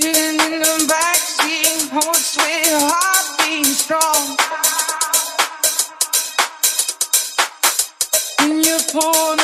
[0.00, 4.38] Sitting in the backseat, whole sweet heart beating strong.
[8.40, 9.41] And you pull.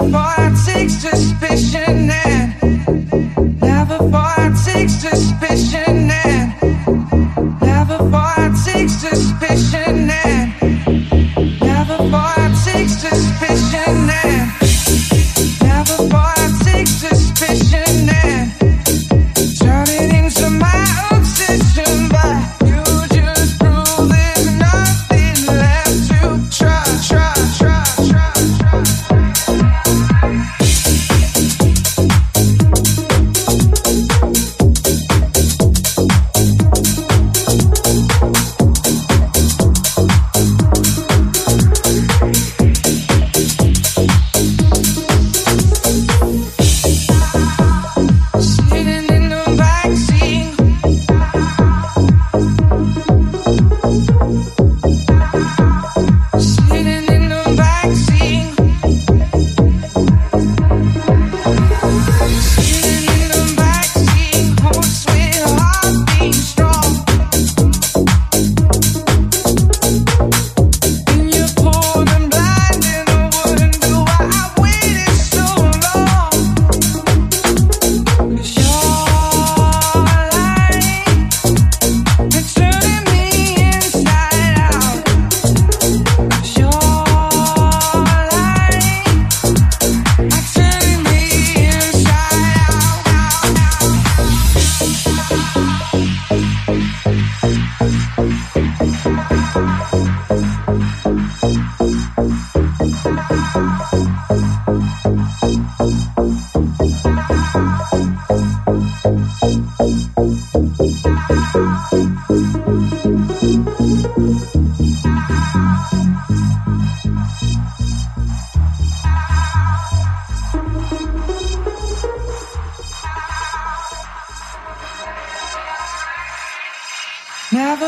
[0.00, 2.17] avoid takes suspicion.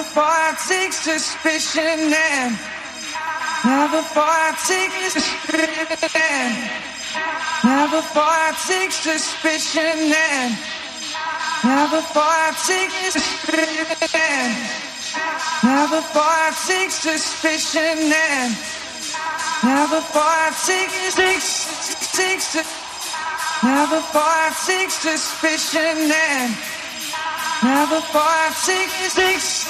[0.01, 2.57] Never thought I take suspicion and
[3.69, 6.09] now before I take suspicion.
[6.17, 6.57] And
[7.69, 10.57] now before I take suspicion and
[11.65, 14.17] now before I take suspicion.
[14.17, 14.57] And
[15.69, 18.57] now before I take suspicion and
[19.69, 21.45] now before I take six
[22.09, 22.57] six
[23.63, 26.57] Never thought I take suspicion and
[27.63, 29.70] now before I take six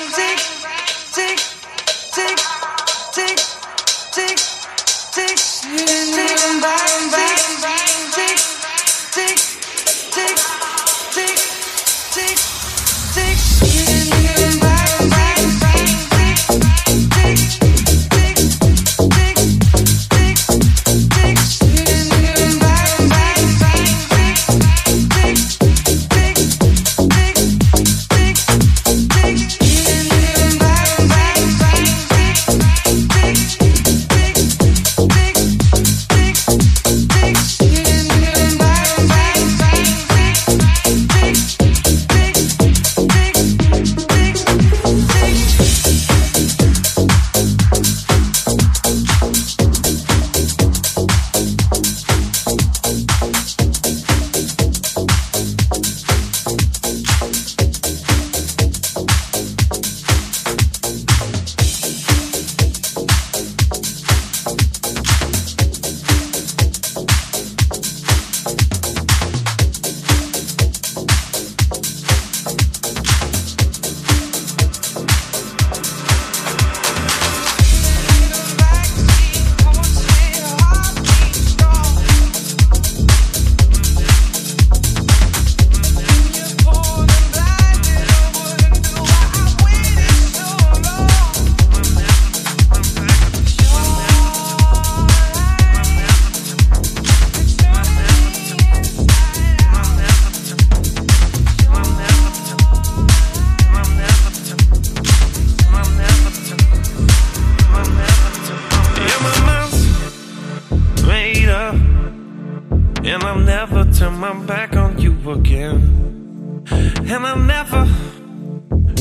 [115.11, 117.85] Again, and I never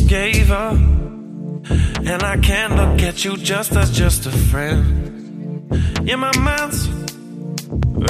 [0.07, 0.75] gave up.
[0.75, 5.67] And I can't look at you just as just a friend.
[6.05, 6.89] Yeah, my mind's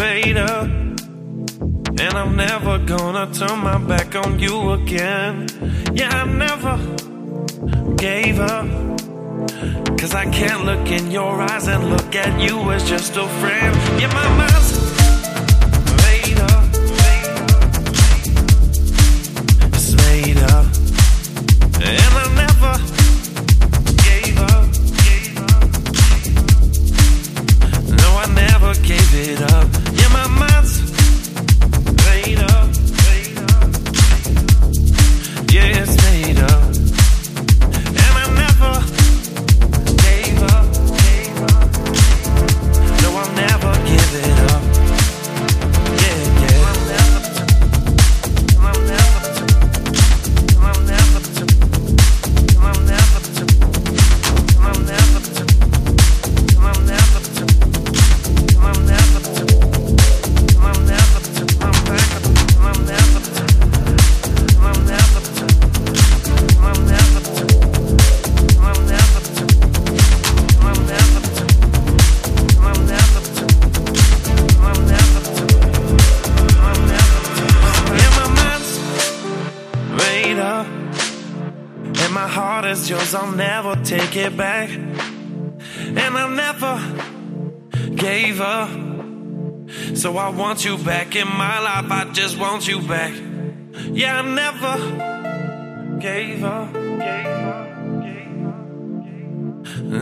[0.00, 0.64] made up.
[2.00, 5.46] And I'm never gonna turn my back on you again.
[5.94, 6.76] Yeah, I never
[7.96, 8.66] gave up.
[9.98, 14.00] Cause I can't look in your eyes and look at you as just a friend.
[14.00, 14.69] Yeah, my mind's
[82.20, 83.14] my heart is yours.
[83.14, 86.74] I'll never take it back, and I never
[87.96, 88.70] gave up.
[89.96, 91.90] So I want you back in my life.
[91.90, 93.14] I just want you back.
[94.00, 94.74] Yeah, I never
[95.98, 96.74] gave up.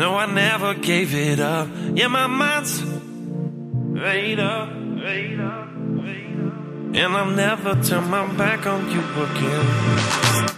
[0.00, 1.68] No, I never gave it up.
[1.94, 5.72] Yeah, my mind's made up, up, made up.
[7.00, 10.57] And I'll never turn my back on you again.